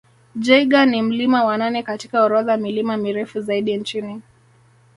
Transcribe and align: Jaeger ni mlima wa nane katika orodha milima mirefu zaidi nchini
Jaeger 0.35 0.85
ni 0.85 1.01
mlima 1.01 1.43
wa 1.45 1.57
nane 1.57 1.83
katika 1.83 2.23
orodha 2.23 2.57
milima 2.57 2.97
mirefu 2.97 3.41
zaidi 3.41 3.77
nchini 3.77 4.21